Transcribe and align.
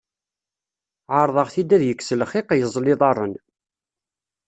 Ɛerḍeɣ-t-id 1.17 1.69
ad 1.75 1.83
yekkes 1.85 2.09
lxiq, 2.21 2.49
yeẓẓel 2.53 2.85
iḍarren. 2.93 3.33